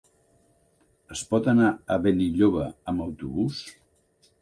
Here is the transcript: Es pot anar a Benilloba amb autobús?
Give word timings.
Es 1.17 1.21
pot 1.35 1.51
anar 1.55 1.69
a 1.71 1.99
Benilloba 2.07 2.67
amb 2.93 3.09
autobús? 3.09 3.65